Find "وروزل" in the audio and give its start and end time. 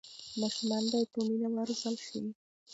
1.51-1.95